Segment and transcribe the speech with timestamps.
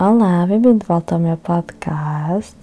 [0.00, 2.54] Olá, bem-vindo de volta ao meu podcast,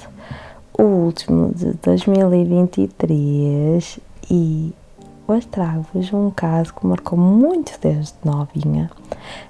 [0.80, 4.00] o último de 2023
[4.32, 4.74] e
[5.28, 8.90] hoje trago-vos um caso que marcou muito desde novinha.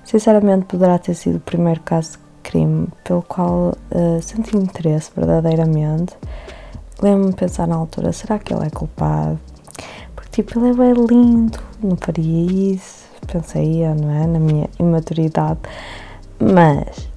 [0.04, 6.18] Sinceramente, poderá ter sido o primeiro caso de crime pelo qual uh, senti interesse verdadeiramente.
[7.00, 9.40] Lembro-me de pensar na altura, será que ele é culpado?
[10.16, 15.60] Porque tipo, ele é bem lindo, não faria isso, pensei, não é, na minha imaturidade,
[16.40, 17.14] mas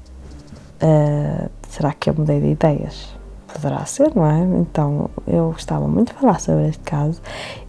[0.82, 3.16] Uh, será que eu mudei de ideias?
[3.52, 4.40] Poderá ser, não é?
[4.60, 7.20] Então eu gostava muito de falar sobre este caso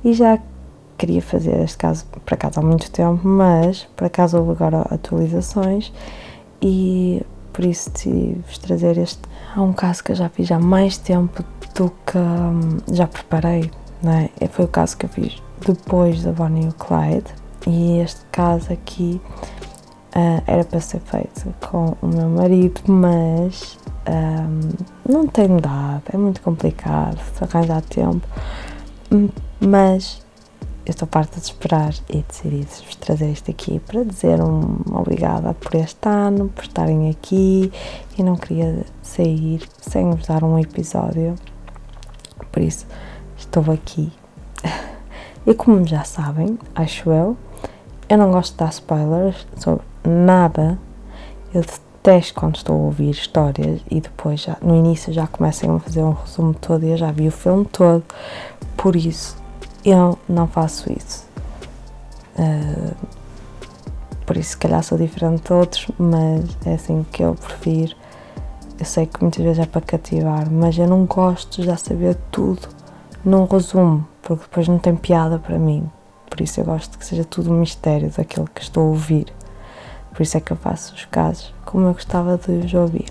[0.04, 0.40] e já
[0.98, 5.92] queria fazer este caso para casa há muito tempo, mas por acaso houve agora atualizações
[6.62, 9.22] e por isso decidi-vos trazer este.
[9.56, 13.72] Há um caso que eu já fiz há mais tempo do que hum, já preparei,
[14.04, 14.30] não é?
[14.50, 17.34] Foi o caso que eu fiz depois da Bonnie e Clyde
[17.66, 19.22] e este caso aqui
[20.10, 26.18] Uh, era para ser feito com o meu marido, mas um, não tenho dado, é
[26.18, 28.28] muito complicado arranjar tempo.
[29.60, 30.22] Mas
[30.90, 35.76] eu estou farta de esperar e decidi-vos trazer isto aqui para dizer um obrigada por
[35.76, 37.72] este ano, por estarem aqui
[38.18, 41.36] e não queria sair sem vos dar um episódio,
[42.52, 42.88] por isso
[43.38, 44.12] estou aqui.
[45.48, 47.36] E como já sabem, acho eu,
[48.08, 50.78] eu não gosto de dar spoilers sobre nada.
[51.54, 55.80] Eu detesto quando estou a ouvir histórias e depois já, no início já começam a
[55.80, 58.04] fazer um resumo todo e eu já vi o filme todo.
[58.78, 59.38] Por isso,
[59.84, 61.28] eu não faço isso.
[62.38, 62.96] Uh,
[64.26, 67.96] por isso, se calhar sou diferente de outros, mas é assim que eu prefiro.
[68.80, 72.16] Eu sei que muitas vezes é para cativar, mas eu não gosto de já saber
[72.32, 72.70] tudo
[73.26, 75.90] num resumo, porque depois não tem piada para mim.
[76.30, 79.34] Por isso, eu gosto que seja tudo um mistério daquilo que estou a ouvir.
[80.14, 83.10] Por isso é que eu faço os casos como eu gostava de os ouvir.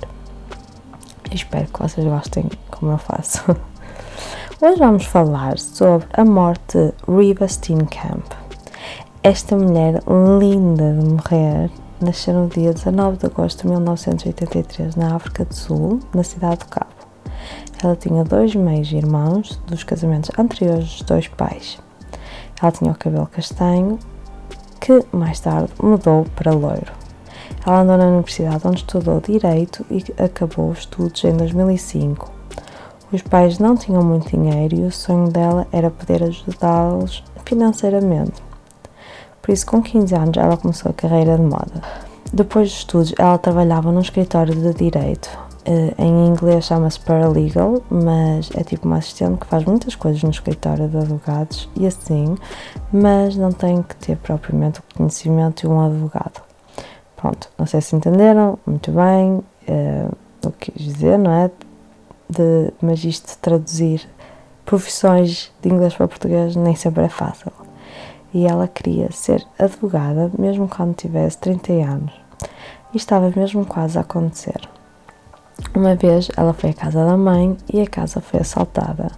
[1.32, 3.44] espero que vocês gostem como eu faço.
[4.60, 8.24] Hoje vamos falar sobre a morte de Riva Steenkamp.
[9.22, 10.02] Esta mulher
[10.40, 11.70] linda de morrer
[12.00, 16.66] nasceu no dia 19 de agosto de 1983 na África do Sul, na cidade do
[16.66, 16.90] Cabo.
[17.82, 21.78] Ela tinha dois meios irmãos dos casamentos anteriores dos dois pais.
[22.60, 23.98] Ela tinha o cabelo castanho
[24.80, 26.92] que mais tarde mudou para loiro.
[27.66, 32.30] Ela andou na universidade onde estudou Direito e acabou os estudos em 2005.
[33.12, 38.42] Os pais não tinham muito dinheiro e o sonho dela era poder ajudá-los financeiramente.
[39.40, 41.82] Por isso, com 15 anos, ela começou a carreira de moda.
[42.32, 45.47] Depois dos estudos, ela trabalhava num escritório de direito.
[45.70, 50.30] Eh, em inglês chama-se paralegal, mas é tipo uma assistente que faz muitas coisas no
[50.30, 52.38] escritório de advogados e assim,
[52.90, 56.40] mas não tem que ter propriamente o conhecimento de um advogado.
[57.14, 61.50] Pronto, não sei se entenderam, muito bem, uh, o que quis dizer, não é?
[62.30, 64.08] De, mas isto de traduzir
[64.64, 67.52] profissões de inglês para português nem sempre é fácil.
[68.32, 72.12] E ela queria ser advogada mesmo quando tivesse 30 anos.
[72.94, 74.77] E estava mesmo quase a acontecer.
[75.74, 79.10] Uma vez ela foi à casa da mãe e a casa foi assaltada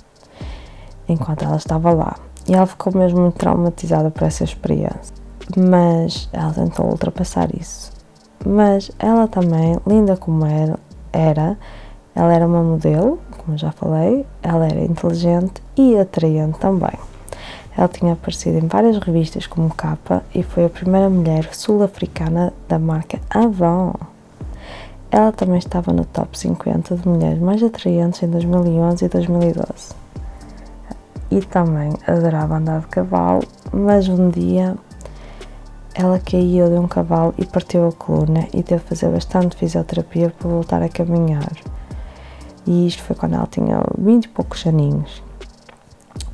[1.09, 2.17] enquanto ela estava lá.
[2.49, 5.21] E ela ficou mesmo muito traumatizada por essa experiência
[5.56, 7.91] mas ela tentou ultrapassar isso.
[8.45, 10.78] Mas ela também, linda como era,
[11.12, 11.59] era,
[12.15, 16.99] ela era uma modelo, como já falei, ela era inteligente e atraente também.
[17.77, 22.78] Ela tinha aparecido em várias revistas como capa e foi a primeira mulher sul-africana da
[22.78, 24.09] marca Avon.
[25.10, 29.94] Ela também estava no top 50 de mulheres mais atraentes em 2011 e 2012.
[31.32, 34.76] E também adorava andar de cavalo, mas um dia
[35.94, 40.31] ela caiu de um cavalo e partiu a coluna e teve de fazer bastante fisioterapia
[40.31, 41.53] para voltar a caminhar.
[42.66, 45.22] E isto foi quando ela tinha 20 e poucos aninhos.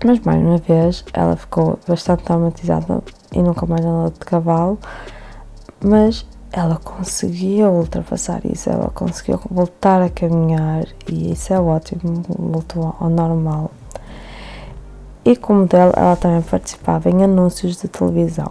[0.05, 4.79] Mas mais uma vez ela ficou bastante traumatizada e nunca mais andou de cavalo,
[5.83, 6.27] mas
[6.57, 13.11] ela conseguiu ultrapassar isso, ela conseguiu voltar a caminhar e isso é ótimo, voltou ao
[13.11, 13.71] normal.
[15.23, 18.51] E como modelo, ela também participava em anúncios de televisão.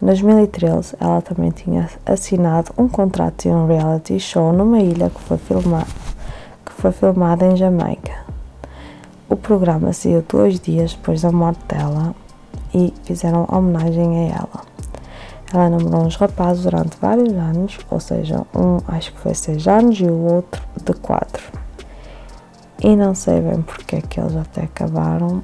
[0.00, 5.20] Em 2013, ela também tinha assinado um contrato de um reality show numa ilha que
[5.20, 5.86] foi, filmada,
[6.64, 8.24] que foi filmada em Jamaica.
[9.28, 12.14] O programa saiu dois dias depois da morte dela
[12.72, 14.77] e fizeram homenagem a ela.
[15.52, 19.98] Ela namorou uns rapazes durante vários anos, ou seja, um acho que foi seis anos
[19.98, 21.42] e o outro de quatro.
[22.82, 25.42] E não sei bem porque é que eles até acabaram,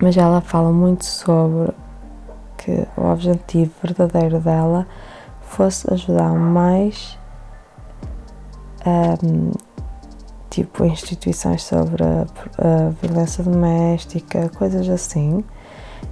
[0.00, 1.72] mas ela fala muito sobre
[2.56, 4.86] que o objetivo verdadeiro dela
[5.42, 7.18] fosse ajudar mais
[8.86, 9.52] um,
[10.50, 12.26] tipo instituições sobre a,
[12.58, 15.44] a, violência doméstica, coisas assim,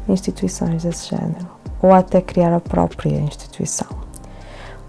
[0.08, 1.48] instituições desse género,
[1.82, 3.88] ou até criar a própria instituição.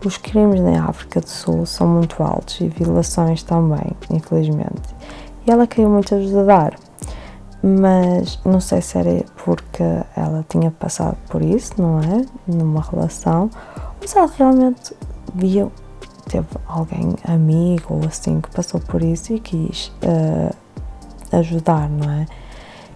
[0.03, 4.95] Os crimes na África do Sul são muito altos e violações também, infelizmente.
[5.45, 6.73] E ela queria muito ajudar,
[7.61, 9.83] mas não sei se era porque
[10.15, 12.25] ela tinha passado por isso, não é?
[12.47, 13.49] Numa relação,
[14.01, 14.95] ou se ela realmente
[15.35, 15.67] via,
[16.27, 20.55] teve alguém amigo ou assim que passou por isso e quis uh,
[21.38, 22.25] ajudar, não é?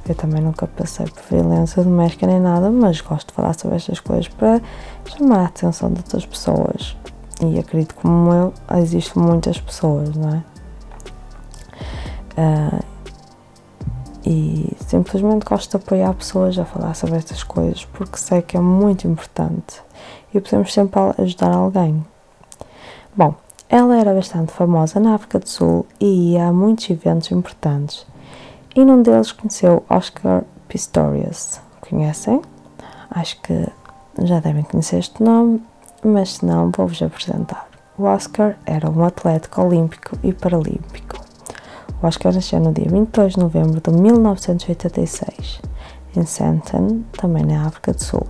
[0.07, 3.99] Eu também nunca passei por violência doméstica nem nada, mas gosto de falar sobre estas
[3.99, 4.61] coisas para
[5.05, 6.95] chamar a atenção de outras pessoas.
[7.41, 10.43] E acredito como eu, existem muitas pessoas, não é?
[12.37, 12.85] Uh,
[14.25, 18.59] e simplesmente gosto de apoiar pessoas a falar sobre estas coisas porque sei que é
[18.59, 19.81] muito importante
[20.33, 22.05] e podemos sempre ajudar alguém.
[23.15, 23.35] Bom,
[23.69, 28.05] ela era bastante famosa na África do Sul e ia a muitos eventos importantes
[28.75, 31.61] e num deles conheceu Oscar Pistorius.
[31.79, 32.41] Conhecem?
[33.09, 33.67] Acho que
[34.23, 35.63] já devem conhecer este nome,
[36.03, 37.67] mas se não, vou-vos apresentar.
[37.97, 41.15] O Oscar era um atleta olímpico e paralímpico.
[42.01, 45.61] O Oscar nasceu no dia 22 de novembro de 1986,
[46.17, 48.27] em Santon, também na África do Sul.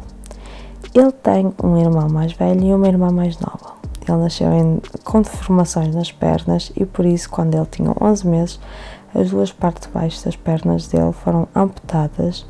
[0.93, 3.73] Ele tem um irmão mais velho e uma irmã mais nova.
[4.07, 8.59] Ele nasceu em, com deformações nas pernas e por isso, quando ele tinha 11 meses,
[9.15, 12.45] as duas partes baixo das pernas dele foram amputadas,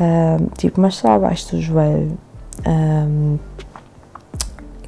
[0.00, 2.16] um, tipo, mas só abaixo do joelho.
[2.66, 3.38] Um,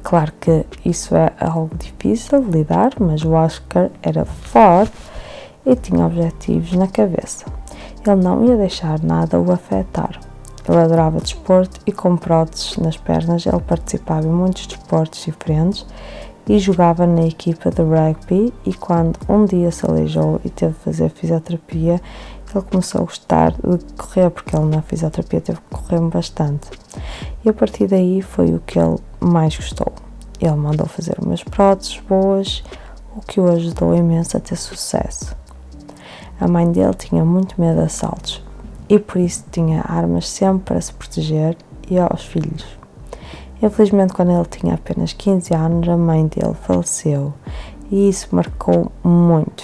[0.01, 4.93] claro que isso é algo difícil de lidar, mas o Oscar era forte
[5.65, 7.45] e tinha objetivos na cabeça.
[8.05, 10.19] Ele não ia deixar nada o afetar.
[10.67, 15.85] Ele adorava desporto e com próteses nas pernas ele participava em muitos desportos diferentes
[16.47, 20.79] e jogava na equipa de rugby e quando um dia se aleijou e teve de
[20.79, 22.01] fazer fisioterapia,
[22.53, 26.69] ele começou a gostar de correr, porque ele na fisioterapia teve que correr bastante.
[27.43, 29.91] E a partir daí foi o que ele mais gostou.
[30.39, 32.63] Ele mandou fazer umas próteses boas,
[33.15, 35.35] o que o ajudou imenso a ter sucesso.
[36.39, 38.43] A mãe dele tinha muito medo de assaltos
[38.89, 41.55] e por isso tinha armas sempre para se proteger
[41.89, 42.82] e aos filhos.
[43.63, 47.33] Infelizmente, quando ele tinha apenas 15 anos, a mãe dele faleceu
[47.89, 49.63] e isso marcou muito.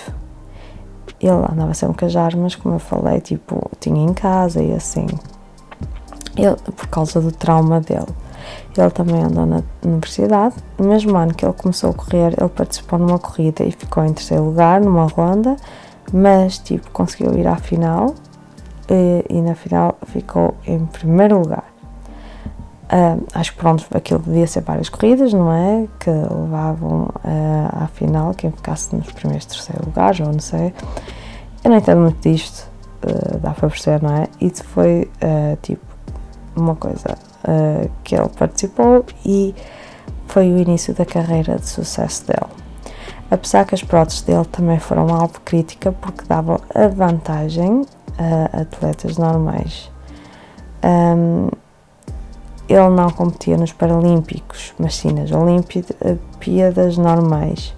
[1.19, 5.05] Ele andava sempre com as armas, como eu falei, tipo, tinha em casa e assim.
[6.37, 8.07] Ele, por causa do trauma dele.
[8.77, 10.55] Ele também andou na universidade.
[10.77, 14.13] No mesmo ano que ele começou a correr, ele participou numa corrida e ficou em
[14.13, 15.57] terceiro lugar, numa ronda,
[16.13, 18.15] mas, tipo, conseguiu ir à final
[18.89, 21.65] e, e na final ficou em primeiro lugar.
[22.91, 25.87] Uh, acho que pronto, aquilo devia ser várias corridas, não é?
[25.99, 30.73] Que levavam uh, à final quem ficasse nos primeiros terceiro lugares, ou não sei.
[31.63, 32.67] Eu não entendo muito disto,
[33.03, 34.27] uh, dá para perceber, não é?
[34.41, 35.07] Isso foi
[35.61, 35.85] tipo
[36.55, 37.15] uma coisa
[38.03, 39.55] que ele participou e
[40.27, 42.51] foi o início da carreira de sucesso dele.
[43.31, 47.85] Apesar que as próteses dele também foram alvo de crítica porque davam a vantagem
[48.17, 49.91] a atletas normais.
[50.83, 51.49] Um,
[52.69, 57.73] ele não competia nos Paralímpicos, mas sim nas Olimpíadas normais.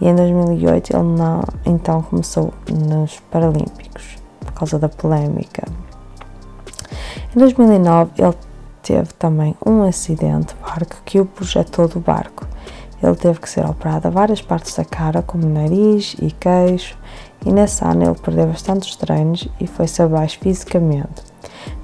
[0.00, 5.66] E em 2008 ele não, então começou nos Paralímpicos, por causa da polémica.
[7.34, 8.34] Em 2009 ele
[8.82, 12.46] teve também um acidente de barco que o projetou do barco.
[13.02, 16.98] Ele teve que ser operado a várias partes da cara, como nariz e queixo,
[17.46, 21.27] e nesse ano ele perdeu bastantes treinos e foi-se abaixo fisicamente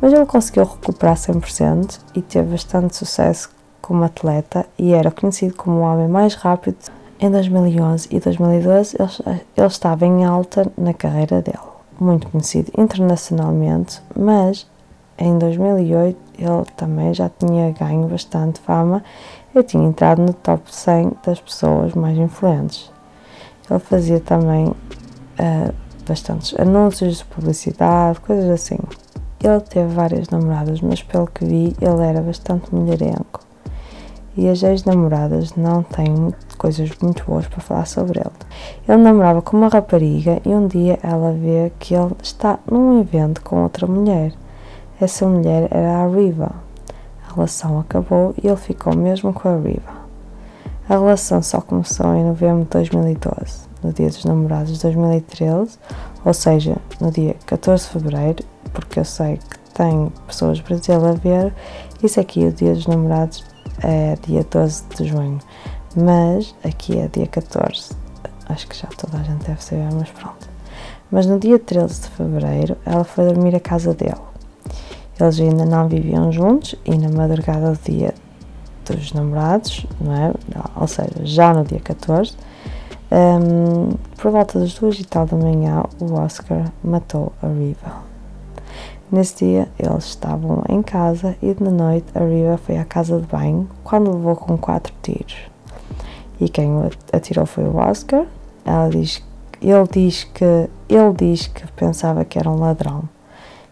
[0.00, 3.50] mas ele conseguiu recuperar 100% e teve bastante sucesso
[3.80, 6.76] como atleta e era conhecido como o homem mais rápido.
[7.20, 8.96] Em 2011 e 2012
[9.56, 11.58] ele, estava em alta na carreira dele,
[12.00, 14.66] muito conhecido internacionalmente, mas
[15.16, 19.02] em 2008 ele também já tinha ganho bastante fama
[19.54, 22.90] e tinha entrado no top 100 das pessoas mais influentes.
[23.70, 25.74] Ele fazia também uh,
[26.06, 28.78] bastantes anúncios de publicidade, coisas assim.
[29.44, 33.40] Ele teve várias namoradas, mas pelo que vi, ele era bastante mulherengo.
[34.34, 38.32] E as ex-namoradas não têm coisas muito boas para falar sobre ele.
[38.88, 43.42] Ele namorava com uma rapariga e um dia ela vê que ele está num evento
[43.42, 44.32] com outra mulher.
[44.98, 46.50] Essa mulher era a Riva.
[47.28, 49.92] A relação acabou e ele ficou mesmo com a Riva.
[50.88, 55.78] A relação só começou em novembro de 2012, no dia dos namorados de 2013,
[56.24, 61.06] ou seja, no dia 14 de fevereiro, porque eu sei que tem pessoas do Brasil
[61.06, 61.54] a ver.
[62.02, 63.42] Isso aqui, o Dia dos Namorados,
[63.82, 65.38] é dia 12 de junho,
[65.96, 67.90] mas aqui é dia 14.
[68.48, 70.48] acho que já toda a gente deve saber, mas pronto.
[71.10, 74.20] Mas no dia 13 de fevereiro, ela foi dormir à casa dele.
[75.18, 78.14] Eles ainda não viviam juntos e na madrugada do dia
[78.84, 80.32] dos namorados, não é?
[80.76, 82.34] Ou seja, já no dia 14,
[83.12, 88.13] um, por volta das duas e tal da manhã, o Oscar matou a Riva.
[89.14, 93.26] Nesse dia, eles estavam em casa e de noite a Riva foi à casa de
[93.28, 95.36] banho quando levou com quatro tiros.
[96.40, 98.26] E quem o atirou foi o Oscar.
[98.64, 99.22] Ela diz,
[99.62, 103.08] ele diz que ele diz que pensava que era um ladrão.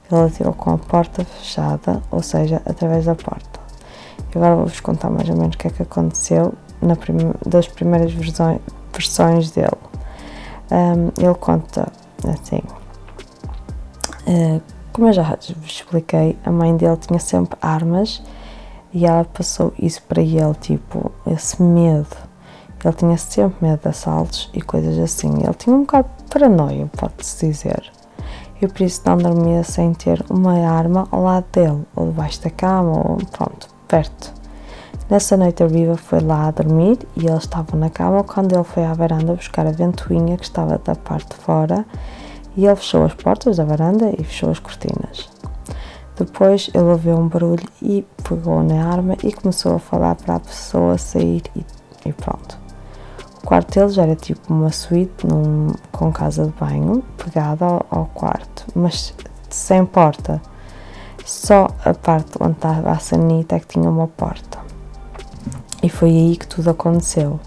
[0.09, 3.59] Ele atirou com a porta fechada, ou seja, através da porta.
[4.33, 7.67] E agora vou-vos contar mais ou menos o que é que aconteceu na prim das
[7.67, 8.61] primeiras versões,
[8.93, 9.73] versões dele.
[10.71, 11.91] Um, ele conta
[12.29, 12.63] assim.
[14.25, 18.23] Uh, como eu já vos expliquei, a mãe dele tinha sempre armas
[18.93, 22.17] e ela passou isso para ele, tipo, esse medo.
[22.85, 25.43] Ele tinha sempre medo de assaltos e coisas assim.
[25.43, 27.91] Ele tinha um bocado de paranoia, pode-se dizer.
[28.61, 32.51] E por isso não dormia sem ter uma arma ao lado dele, ou debaixo da
[32.51, 34.33] cama, ou pronto, perto.
[35.09, 38.65] Nessa noite a Riva foi lá a dormir e eles estavam na cama quando ele
[38.65, 41.85] foi à varanda buscar a ventoinha que estava da parte de fora
[42.57, 45.29] e ele fechou as portas da varanda e fechou as cortinas.
[46.17, 50.41] Depois ele ouviu um barulho e pegou na arma e começou a falar para a
[50.41, 51.65] pessoa sair e,
[52.07, 52.59] e pronto.
[53.43, 58.07] O quarto deles era tipo uma suíte num, com casa de banho pegada ao, ao
[58.07, 59.15] quarto, mas
[59.51, 60.41] sem porta.
[61.25, 64.59] Só a parte onde estava a sanita é que tinha uma porta.
[65.83, 67.41] E foi aí que tudo aconteceu.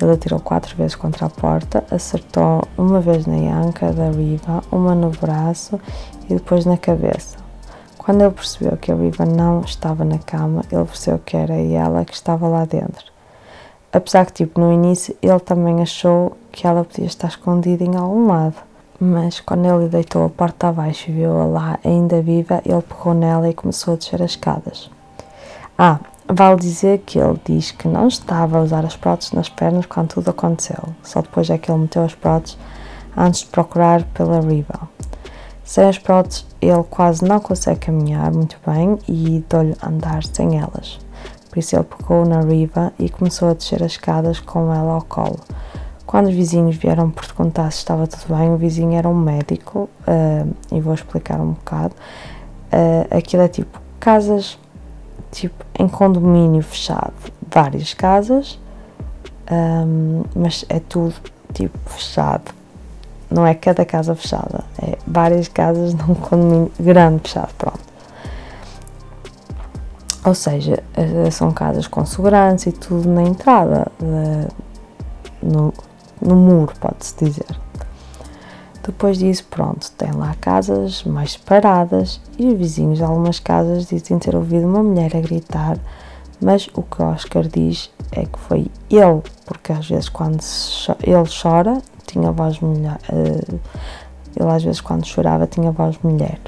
[0.00, 4.94] Ele atirou quatro vezes contra a porta, acertou uma vez na anca da Riva, uma
[4.94, 5.80] no braço
[6.28, 7.38] e depois na cabeça.
[7.96, 12.04] Quando ele percebeu que a Riva não estava na cama, ele percebeu que era ela
[12.04, 13.06] que estava lá dentro.
[13.92, 18.26] Apesar que, tipo, no início ele também achou que ela podia estar escondida em algum
[18.26, 18.56] lado.
[19.00, 23.48] Mas quando ele deitou a porta abaixo e viu-a lá ainda viva, ele pegou nela
[23.48, 24.90] e começou a descer as escadas.
[25.78, 29.86] Ah, Vale dizer que ele diz que não estava a usar as próteses nas pernas
[29.86, 32.58] quando tudo aconteceu, só depois é que ele meteu as próteses
[33.16, 34.88] antes de procurar pela Riva.
[35.62, 40.98] Sem as próteses, ele quase não consegue caminhar muito bem e deu-lhe andar sem elas.
[41.48, 45.02] Por isso, ele pegou na Riva e começou a descer as escadas com ela ao
[45.02, 45.38] colo.
[46.04, 50.54] Quando os vizinhos vieram perguntar se estava tudo bem, o vizinho era um médico, uh,
[50.70, 51.94] e vou explicar um bocado.
[52.72, 54.58] Uh, aquilo é tipo casas
[55.30, 57.14] tipo em condomínio fechado,
[57.52, 58.58] várias casas,
[59.50, 61.14] um, mas é tudo
[61.52, 62.54] tipo fechado.
[63.30, 67.86] Não é cada casa fechada, é várias casas num condomínio grande fechado, pronto.
[70.24, 74.48] Ou seja, eh, são casas com segurança e tudo na entrada, de,
[75.40, 75.72] no,
[76.20, 77.65] no muro, pode-se dizer.
[78.86, 84.16] Depois disso, pronto, tem lá casas mais separadas e os vizinhos de algumas casas dizem
[84.16, 85.76] ter ouvido uma mulher a gritar,
[86.40, 90.38] mas o que Oscar diz é que foi ele, porque às vezes quando
[91.02, 93.60] ele chora, tinha voz mulher, uh,
[94.36, 96.38] ele às vezes quando chorava tinha voz mulher.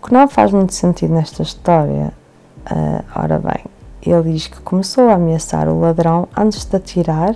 [0.00, 2.12] O que não faz muito sentido nesta história,
[2.70, 3.64] uh, ora bem,
[4.00, 7.34] ele diz que começou a ameaçar o ladrão antes de atirar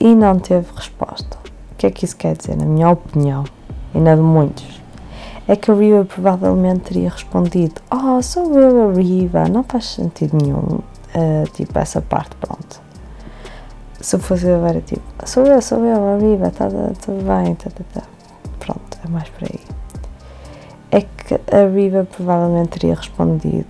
[0.00, 1.45] e não teve resposta.
[1.76, 2.56] O que é que isso quer dizer?
[2.56, 3.44] Na minha opinião,
[3.94, 4.80] e na de muitos,
[5.46, 10.38] é que a Riva provavelmente teria respondido: Oh, sou eu a Riva, não faz sentido
[10.42, 10.80] nenhum.
[11.14, 12.80] Uh, tipo, essa parte, pronto.
[14.00, 17.54] Se fosse eu, era tipo: Sou eu, sou eu, a Riva, tá, tá, tudo bem,
[17.56, 18.02] tá, tá, tá.
[18.58, 19.60] Pronto, é mais por aí.
[20.90, 23.66] É que a Riva provavelmente teria respondido.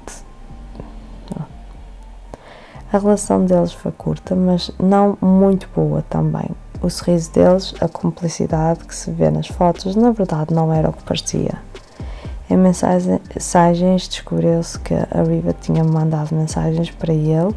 [2.93, 6.49] A relação deles foi curta, mas não muito boa também.
[6.87, 10.93] O sorriso deles, a cumplicidade que se vê nas fotos, na verdade não era o
[10.93, 11.61] que parecia.
[12.49, 17.53] Em mensagens descobriu-se que a Riva tinha mandado mensagens para ele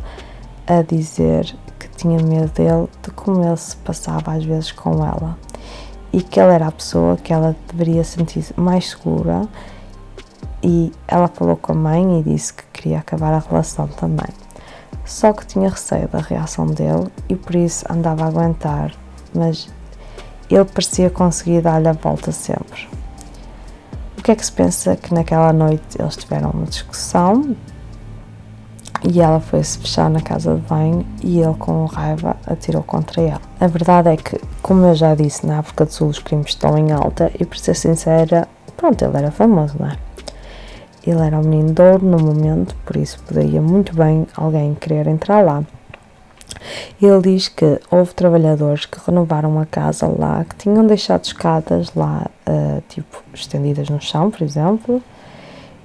[0.65, 5.37] a dizer que tinha medo dele de como ele se passava às vezes com ela
[6.11, 9.47] e que ele era a pessoa que ela deveria sentir mais segura
[10.63, 14.33] e ela falou com a mãe e disse que queria acabar a relação também.
[15.05, 18.91] Só que tinha receio da reação dele e por isso andava a aguentar
[19.33, 19.69] mas
[20.49, 22.87] ele parecia conseguir dar-lhe a volta sempre.
[24.17, 27.55] O que é que se pensa que naquela noite eles tiveram uma discussão
[29.03, 33.41] e ela foi-se fechar na casa de banho e ele, com raiva, atirou contra ela.
[33.59, 36.77] A verdade é que, como eu já disse, na África do Sul os crimes estão
[36.77, 39.97] em alta e, por ser sincera, pronto, ele era famoso, não é?
[41.05, 45.07] Ele era um menino de ouro no momento, por isso poderia muito bem alguém querer
[45.07, 45.63] entrar lá.
[47.01, 52.27] Ele diz que houve trabalhadores que renovaram a casa lá, que tinham deixado escadas lá,
[52.47, 55.01] uh, tipo, estendidas no chão, por exemplo,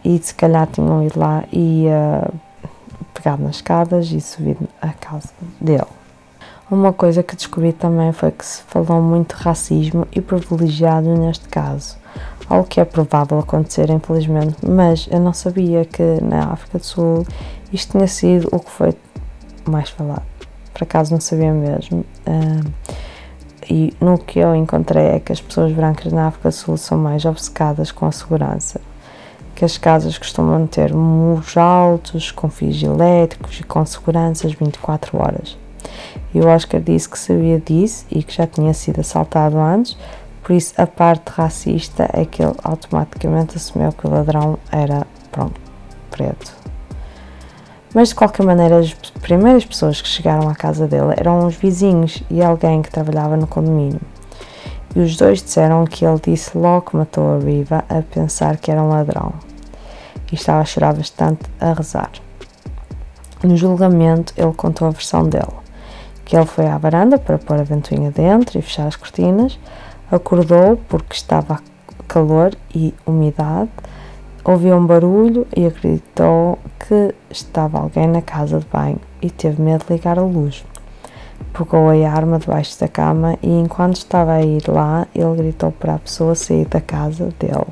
[0.04, 2.34] e se calhar tinham ido lá e uh,
[3.14, 5.86] pegado nas escadas e subido à casa dele.
[6.70, 11.46] Uma coisa que descobri também foi que se falou muito de racismo e privilegiado neste
[11.48, 11.96] caso,
[12.48, 17.26] algo que é provável acontecer, infelizmente, mas eu não sabia que na África do Sul
[17.72, 18.94] isto tinha sido o que foi
[19.66, 20.22] mais falado.
[20.74, 22.04] Por acaso não sabia mesmo.
[22.26, 22.70] Uh,
[23.70, 26.98] e no que eu encontrei é que as pessoas brancas na África do Sul são
[26.98, 28.80] mais obcecadas com a segurança.
[29.54, 35.56] Que as casas costumam ter muros altos, com fios elétricos e com seguranças 24 horas.
[36.34, 39.96] E o Oscar disse que sabia disso e que já tinha sido assaltado antes,
[40.42, 45.60] por isso a parte racista é que ele automaticamente assumiu que o ladrão era, pronto,
[46.10, 46.63] preto.
[47.94, 52.24] Mas de qualquer maneira, as primeiras pessoas que chegaram à casa dele eram os vizinhos
[52.28, 54.00] e alguém que trabalhava no condomínio.
[54.96, 58.68] E os dois disseram que ele disse logo que matou a Riva a pensar que
[58.70, 59.32] era um ladrão.
[60.30, 62.10] E estava a chorar bastante a rezar.
[63.44, 65.54] No julgamento, ele contou a versão dele:
[66.24, 69.56] que ele foi à varanda para pôr a ventoinha dentro e fechar as cortinas,
[70.10, 71.60] acordou porque estava
[72.08, 73.70] calor e umidade
[74.46, 79.86] Ouviu um barulho e acreditou que estava alguém na casa de banho e teve medo
[79.86, 80.66] de ligar a luz.
[81.54, 85.94] Pegou a arma debaixo da cama e, enquanto estava a ir lá, ele gritou para
[85.94, 87.64] a pessoa sair da casa dele.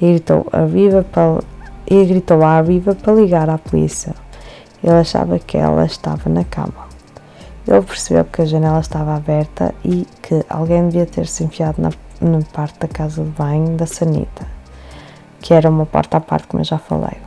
[0.00, 0.46] E gritou,
[1.88, 4.16] e gritou à Viva para ligar à polícia.
[4.82, 6.88] Ele achava que ela estava na cama.
[7.68, 11.90] Ele percebeu que a janela estava aberta e que alguém devia ter se enfiado na,
[12.20, 14.53] na parte da casa de banho da sanita
[15.44, 17.18] que era uma porta à parte, como eu já falei.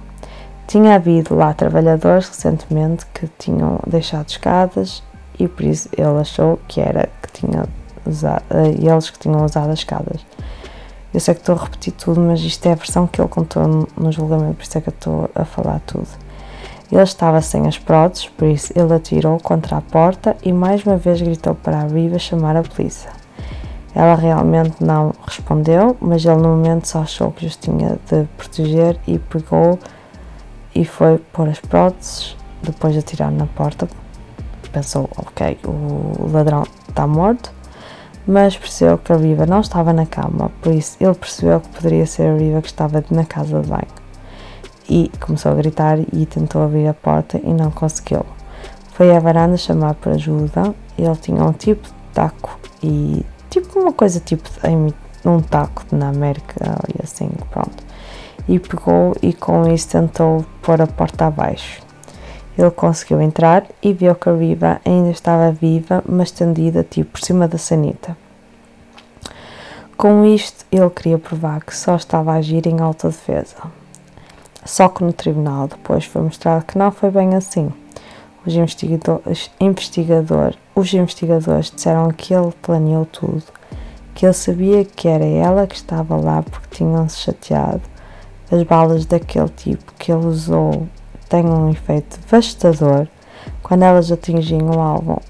[0.65, 5.03] Tinha havido lá trabalhadores recentemente que tinham deixado escadas
[5.38, 7.65] e por isso ele achou que era que tinha
[8.07, 10.25] usado, eh, eles que tinham usado as escadas.
[11.13, 13.87] Eu sei que estou a repetir tudo, mas isto é a versão que ele contou
[13.96, 16.09] no julgamento, por isso é que eu estou a falar tudo.
[16.92, 20.98] Ele estava sem as próteses, por isso ele atirou contra a porta e mais uma
[20.98, 23.17] vez gritou para a Riva chamar a polícia.
[23.95, 29.00] Ela realmente não respondeu, mas ele no momento só achou que os tinha de proteger
[29.07, 29.79] e pegou
[30.75, 33.87] e foi pôr as próteses, depois de atirar na porta.
[34.71, 37.51] Pensou, ok, o ladrão está morto,
[38.27, 42.05] mas percebeu que a Viva não estava na cama, por isso ele percebeu que poderia
[42.05, 44.07] ser a Viva que estava na casa de banho.
[44.89, 48.25] E começou a gritar e tentou abrir a porta e não conseguiu.
[48.91, 53.92] Foi à varanda chamar por ajuda, ele tinha um tipo de taco e tipo uma
[53.92, 54.50] coisa tipo
[55.25, 57.83] um taco na América e assim, pronto.
[58.48, 61.81] E pegou e com isso tentou pôr a porta abaixo.
[62.57, 67.22] Ele conseguiu entrar e viu que a Riva ainda estava viva, mas estendida tipo por
[67.22, 68.18] cima da sanita.
[69.96, 73.55] Com isto, ele queria provar que só estava a agir em alta defesa.
[74.64, 77.72] Só que no tribunal depois foi mostrado que não foi bem assim.
[78.48, 83.44] Os investigadores, investigador, os investigadores disseram que ele planeou tudo,
[84.16, 87.81] que ele sabia que era ela que estava lá porque tinham-se chateado.
[88.50, 90.88] As balas daquele tipo que ele usou
[91.27, 93.10] têm um efeito devastador.
[93.62, 95.22] Quando elas atingem o alvo,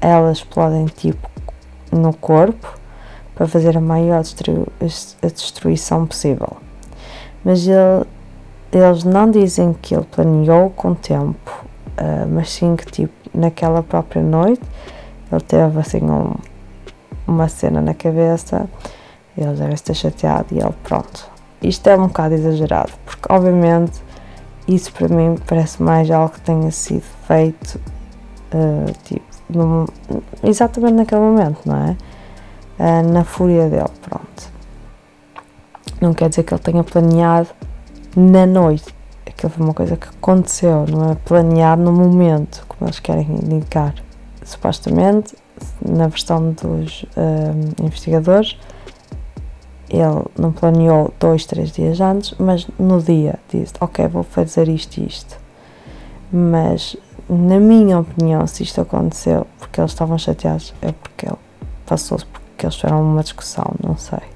[0.00, 1.28] elas explodem tipo
[1.90, 2.78] no corpo
[3.34, 6.58] para fazer a maior a destruição possível.
[7.44, 8.06] Mas ele,
[8.70, 14.22] eles não dizem que ele planeou com tempo uh, mas sim que tipo naquela própria
[14.22, 14.62] noite
[15.30, 16.34] ele teve assim um,
[17.26, 18.68] uma cena na cabeça,
[19.36, 21.30] ele já estar chateado e ele pronto.
[21.62, 24.00] Isto é um bocado exagerado, porque obviamente
[24.68, 27.80] isso para mim parece mais algo que tenha sido feito
[28.52, 29.24] uh, tipo,
[30.42, 31.96] exatamente naquele momento, não é?
[32.78, 34.52] Uh, na fúria dele, pronto.
[36.00, 37.48] Não quer dizer que ele tenha planeado
[38.16, 38.94] na noite,
[39.42, 43.94] aquilo foi uma coisa que aconteceu, não é planeado no momento, como eles querem indicar.
[44.44, 45.34] Supostamente,
[45.84, 48.56] na versão dos uh, investigadores,
[49.90, 54.98] ele não planeou dois, três dias antes, mas no dia disse: Ok, vou fazer isto
[54.98, 55.36] e isto.
[56.32, 56.96] Mas,
[57.28, 61.38] na minha opinião, se isto aconteceu porque eles estavam chateados, é porque ele
[61.84, 64.31] passou-se porque eles tiveram uma discussão, não sei.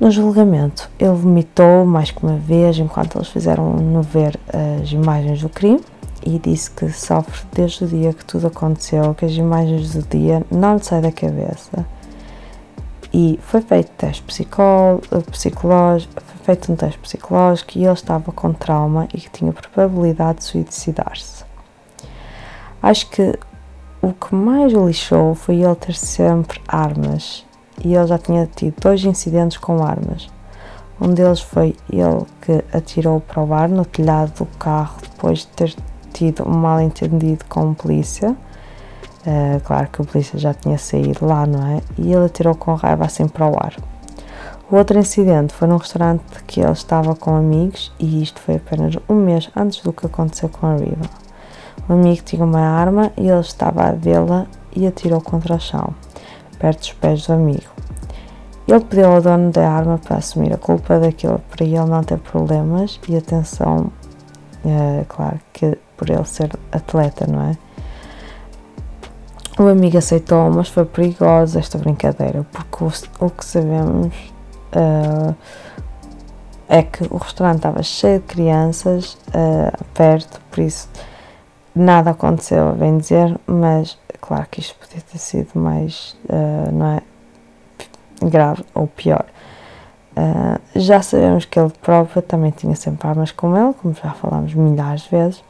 [0.00, 4.38] No julgamento, ele vomitou mais que uma vez enquanto eles fizeram-no ver
[4.80, 5.80] as imagens do crime
[6.24, 10.46] e disse que sofre desde o dia que tudo aconteceu, que as imagens do dia
[10.52, 11.84] não lhe saem da cabeça.
[13.12, 19.08] E foi feito teste psicológico, foi feito um teste psicológico e ele estava com trauma
[19.12, 21.42] e que tinha probabilidade de suicidar-se.
[22.80, 23.36] Acho que
[24.00, 27.44] o que mais lixou foi ele ter sempre armas
[27.84, 30.28] e ele já tinha tido dois incidentes com armas.
[31.00, 35.46] Um deles foi ele que atirou para o ar no telhado do carro depois de
[35.48, 35.76] ter
[36.12, 38.36] tido um mal entendido com a polícia.
[39.26, 41.80] Uh, claro que a polícia já tinha saído lá, não é?
[41.96, 43.76] E ele atirou com raiva assim para o ar.
[44.70, 48.96] O outro incidente foi num restaurante que ele estava com amigos e isto foi apenas
[49.08, 51.08] um mês antes do que aconteceu com a Riva.
[51.88, 55.94] O amigo tinha uma arma e ele estava a vê-la e atirou contra o chão,
[56.58, 57.70] perto dos pés do amigo.
[58.66, 62.18] Ele pediu ao dono da arma para assumir a culpa daquilo para ele não ter
[62.18, 63.90] problemas e atenção,
[64.64, 67.56] é, claro que por ele ser atleta, não é?
[69.58, 74.14] O amigo aceitou, mas foi perigosa esta brincadeira, porque o, o que sabemos
[74.76, 75.34] uh,
[76.68, 80.88] é que o restaurante estava cheio de crianças uh, perto, por isso
[81.74, 87.02] nada aconteceu, bem dizer, mas claro que isto podia ter sido mais, uh, não é?
[88.22, 89.24] grave ou pior.
[90.16, 94.52] Uh, já sabemos que ele próprio também tinha sempre armas com ele, como já falámos
[94.54, 95.44] milhares de vezes,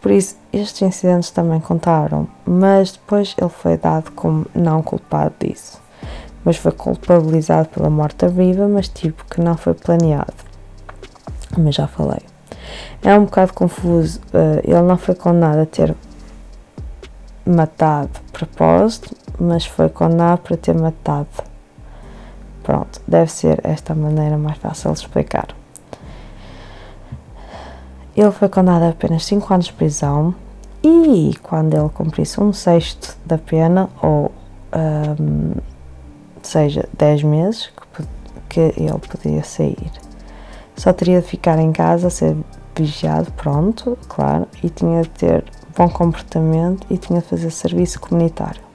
[0.00, 5.80] por isso estes incidentes também contaram, mas depois ele foi dado como não culpado disso.
[6.44, 10.32] Mas foi culpabilizado pela morte viva, mas tipo que não foi planeado.
[11.56, 12.20] Mas já falei.
[13.02, 15.94] É um bocado confuso, uh, ele não foi condenado a ter
[17.50, 21.28] matado de propósito, mas foi condenado para ter matado
[22.62, 25.48] Pronto, deve ser esta a maneira mais fácil de explicar.
[28.16, 30.34] Ele foi condenado a apenas 5 anos de prisão
[30.82, 34.30] e quando ele cumprisse um sexto da pena, ou
[35.20, 35.54] um,
[36.42, 37.72] seja, 10 meses,
[38.48, 39.90] que, ele podia sair.
[40.76, 42.36] Só teria de ficar em casa, ser
[42.74, 45.44] vigiado, pronto, claro, e tinha de ter
[45.76, 48.70] bom comportamento e tinha de fazer serviço comunitário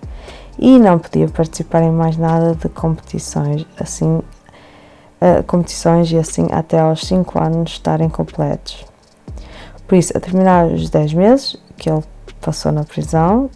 [0.58, 6.79] e não podia participar em mais nada de competições, assim, uh, competições e assim até
[6.79, 8.86] aos 5 anos estarem completos.
[9.88, 12.03] Por isso, a terminar os 10 meses que ele
[12.41, 13.49] passou na prisão,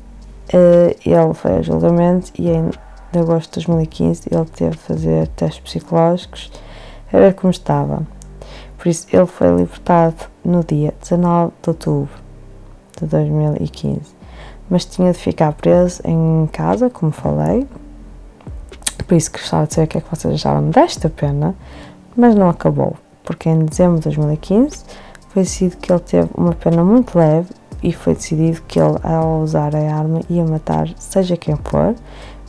[0.53, 2.69] uh, ele foi a julgamento e em
[3.11, 6.51] de agosto de 2015 ele teve de fazer testes psicológicos
[7.11, 8.05] a ver como estava.
[8.77, 12.28] Por isso, ele foi libertado no dia 19 de outubro
[13.05, 14.19] de 2015
[14.69, 17.67] mas tinha de ficar preso em casa, como falei.
[19.07, 21.55] Por isso que gostava de saber o que é que vocês acharam desta pena,
[22.15, 24.85] mas não acabou, porque em dezembro de 2015
[25.29, 27.49] foi decidido que ele teve uma pena muito leve
[27.81, 31.95] e foi decidido que ele, ao usar a arma, ia matar seja quem for,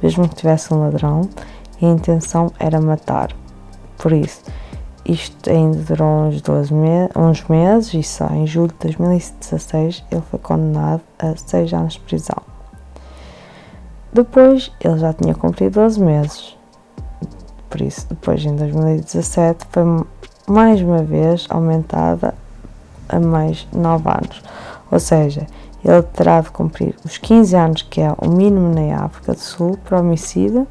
[0.03, 1.23] mesmo que tivesse um ladrão,
[1.81, 3.31] e a intenção era matar.
[3.97, 4.43] Por isso,
[5.05, 10.23] isto ainda durou uns, 12 me uns meses e só em julho de 2016 ele
[10.31, 12.37] foi condenado a 6 anos de prisão.
[14.13, 16.57] Depois ele já tinha cumprido 12 meses,
[17.69, 19.83] por isso depois em 2017 foi
[20.49, 22.35] mais uma vez aumentada
[23.09, 24.43] a mais 9 anos,
[24.91, 25.47] ou seja,
[25.85, 29.79] ele terá de cumprir os 15 anos que é o mínimo na África do Sul
[29.85, 30.67] para homicídio,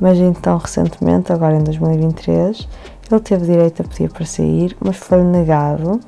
[0.00, 2.68] mas então recentemente, agora em 2023,
[3.10, 6.00] ele teve direito a pedir para sair, mas foi negado.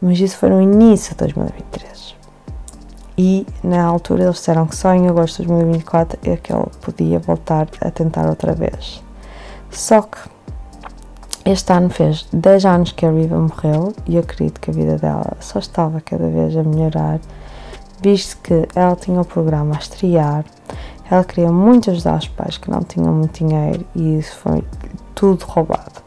[0.00, 2.16] Mas isso foi no início de 2023.
[3.18, 7.18] E na altura eles disseram que só em agosto de 2024 é que ele podia
[7.18, 9.02] voltar a tentar outra vez.
[9.70, 10.18] Só que
[11.44, 14.96] este ano fez 10 anos que a Riva morreu e eu acredito que a vida
[14.96, 17.20] dela só estava cada vez a melhorar,
[18.00, 20.44] visto que ela tinha o programa a estrear,
[21.10, 24.64] ela queria muito ajudar os pais que não tinham muito dinheiro e isso foi
[25.20, 26.00] tudo roubado.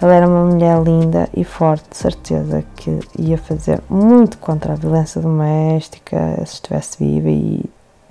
[0.00, 4.76] Ela era uma mulher linda e forte, de certeza que ia fazer muito contra a
[4.76, 7.62] violência doméstica, se estivesse viva e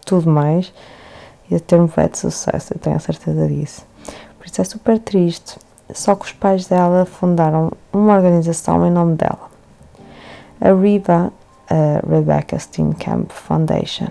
[0.05, 0.71] tudo mais.
[1.49, 3.83] Ia ter um de sucesso, eu tenho a certeza disso.
[4.37, 5.57] Por isso é super triste.
[5.91, 9.49] Só que os pais dela fundaram uma organização em nome dela.
[10.61, 11.33] A REBA,
[11.67, 14.09] a Rebecca Steenkamp Foundation.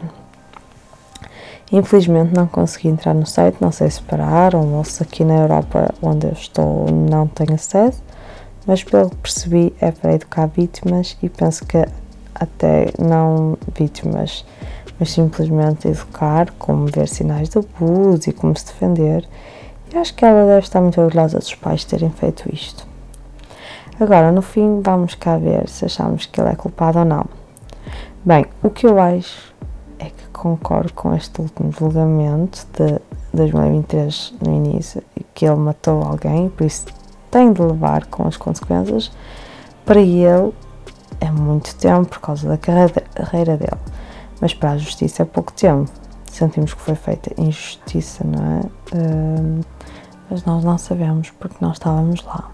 [1.73, 5.93] Infelizmente não consegui entrar no site, não sei se pararam ou se aqui na Europa
[6.01, 8.01] onde eu estou não tenho acesso,
[8.67, 11.85] mas pelo que percebi é para educar vítimas e penso que
[12.35, 14.45] até não vítimas,
[14.99, 19.27] mas simplesmente educar, como ver sinais de abuso e como se defender.
[19.93, 22.87] E acho que ela deve estar muito orgulhosa dos pais terem feito isto.
[23.99, 27.25] Agora, no fim, vamos cá ver se achamos que ele é culpado ou não.
[28.25, 29.46] Bem, o que eu acho
[30.37, 33.01] concordo com este último julgamento de
[33.33, 35.03] 2023 no início,
[35.35, 36.87] que ele matou alguém, por isso
[37.31, 39.11] tem de levar com as consequências.
[39.85, 40.53] Para ele
[41.20, 43.81] é muito tempo por causa da carreira dele.
[44.40, 45.90] mas para a justiça é pouco tempo.
[46.25, 48.61] Sentimos que foi feita injustiça, não é?
[48.94, 49.61] Uh,
[50.31, 52.51] mas nós não sabemos porque não estávamos lá.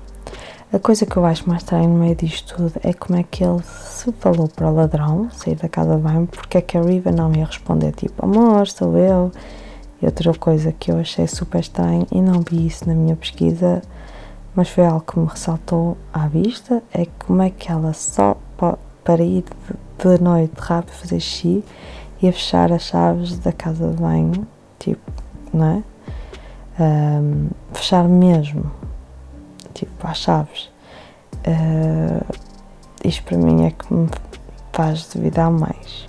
[0.73, 3.45] A coisa que eu acho mais estranha no meio disto tudo é como é que
[3.45, 6.81] ele se falou para o ladrão sair da casa de banho, porque é que a
[6.81, 9.31] Riva não ia responder tipo, amor, sou eu.
[10.01, 13.83] E outra coisa que eu achei super estranho e não vi isso na minha pesquisa,
[14.55, 18.35] mas foi algo que me ressaltou à vista, é como é que ela só
[19.05, 19.45] para ir
[19.99, 21.63] de noite rápido fazer xixi
[22.23, 24.47] ia fechar as chaves da casa de banho,
[24.79, 25.13] tipo,
[25.53, 26.83] não é?
[26.83, 28.82] Um, fechar mesmo
[29.73, 30.71] tipo, às chaves.
[31.47, 32.25] Uh,
[33.05, 34.09] isto para mim é que me
[34.73, 36.07] faz duvidar mais.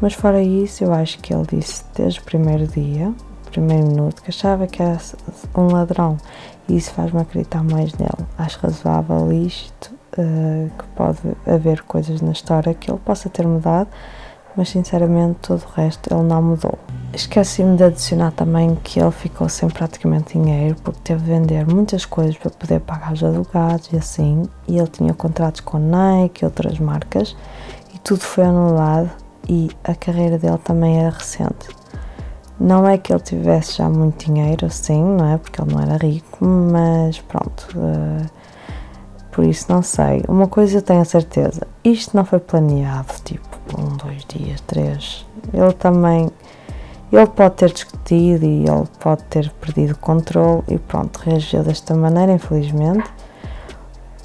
[0.00, 3.12] Mas fora isso, eu acho que ele disse desde o primeiro dia,
[3.50, 4.98] primeiro minuto, que achava que era
[5.56, 6.16] um ladrão.
[6.68, 8.26] E isso faz-me acreditar mais nele.
[8.36, 13.88] Acho razoável isto, uh, que pode haver coisas na história que ele possa ter mudado,
[14.58, 16.76] mas sinceramente todo o resto ele não mudou.
[17.14, 22.04] Esqueci-me de adicionar também que ele ficou sem praticamente dinheiro porque teve de vender muitas
[22.04, 26.44] coisas para poder pagar os advogados e assim, e ele tinha contratos com Nike e
[26.44, 27.36] outras marcas
[27.94, 29.10] e tudo foi anulado
[29.48, 31.68] e a carreira dele também era recente.
[32.58, 35.38] Não é que ele tivesse já muito dinheiro, assim, não é?
[35.38, 37.68] Porque ele não era rico, mas pronto.
[37.76, 38.26] Uh,
[39.38, 40.24] por isso não sei.
[40.26, 43.46] Uma coisa eu tenho a certeza: isto não foi planeado, tipo,
[43.78, 45.24] um, dois dias, três.
[45.54, 46.28] Ele também
[47.12, 51.94] ele pode ter discutido e ele pode ter perdido o controle e pronto, reagiu desta
[51.94, 53.08] maneira, infelizmente.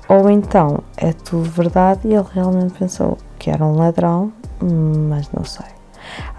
[0.10, 5.46] Ou então é tudo verdade e ele realmente pensou que era um ladrão, mas não
[5.46, 5.68] sei.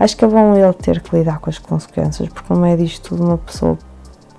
[0.00, 3.10] Acho que é bom ele ter que lidar com as consequências, porque no meio disto
[3.10, 3.78] tudo uma pessoa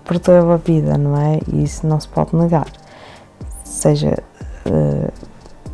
[0.03, 1.39] perdeu a vida, não é?
[1.47, 2.67] E isso não se pode negar.
[3.65, 4.23] Seja
[4.65, 5.11] uh,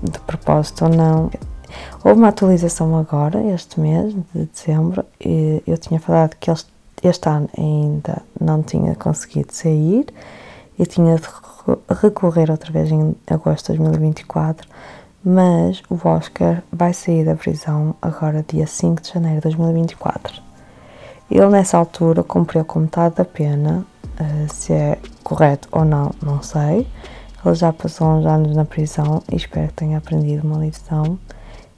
[0.01, 1.29] de propósito ou não,
[2.03, 6.51] Houve uma atualização agora, este mês de dezembro, e eu tinha falado que
[7.03, 10.07] este ano ainda não tinha conseguido sair
[10.77, 11.27] e tinha de
[12.01, 14.67] recorrer outra vez em agosto de 2024,
[15.23, 20.41] mas o Oscar vai sair da prisão agora dia 5 de janeiro de 2024.
[21.29, 23.85] Ele nessa altura cumpriu com metade da pena,
[24.19, 26.87] eh, se é correto ou não, não sei.
[27.43, 31.17] Ele já passou uns anos na prisão e espero que tenha aprendido uma lição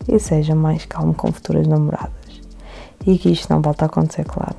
[0.08, 2.42] e seja mais calmo com futuras namoradas.
[3.06, 4.58] E que isto não volta a acontecer, claro.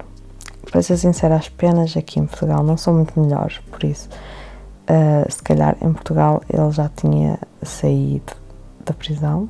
[0.71, 4.09] Para ser sincera, as penas aqui em Portugal não são muito melhores, por isso,
[4.89, 8.33] uh, se calhar em Portugal ele já tinha saído
[8.85, 9.49] da prisão.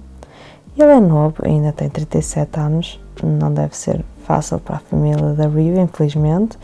[0.76, 5.46] Ele é novo, ainda tem 37 anos, não deve ser fácil para a família da
[5.46, 6.58] Riva, infelizmente.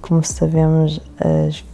[0.00, 1.64] Como sabemos, as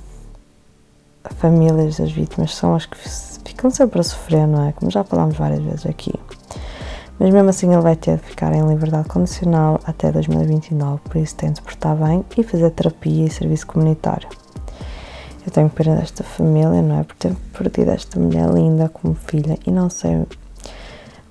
[1.36, 2.96] famílias das vítimas são as que
[3.44, 4.72] ficam sempre a sofrer, não é?
[4.72, 6.12] Como já falámos várias vezes aqui.
[7.18, 11.34] Mas mesmo assim ele vai ter de ficar em liberdade condicional até 2029, por isso
[11.34, 14.28] tem de portar bem e fazer terapia e serviço comunitário.
[15.44, 17.02] Eu tenho pena desta família, não é?
[17.02, 20.26] Por ter perdido esta mulher linda como filha e não sei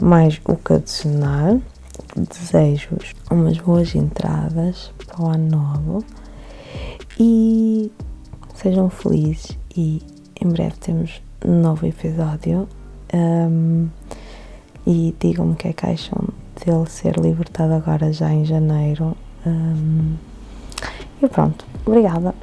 [0.02, 1.58] mais o que adicionar.
[2.16, 6.06] Desejo-vos umas boas entradas para o ano novo
[7.20, 7.92] e
[8.56, 10.02] sejam felizes e
[10.42, 12.68] em breve temos um novo episódio.
[13.14, 13.88] Um,
[14.86, 16.30] e digam-me o que é que acham
[16.66, 19.16] dele ser libertado agora já em janeiro.
[19.46, 20.16] Um,
[21.22, 22.34] e pronto, obrigada.